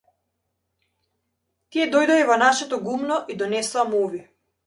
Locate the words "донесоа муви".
3.43-4.27